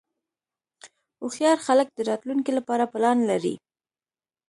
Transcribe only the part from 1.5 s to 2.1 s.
خلک د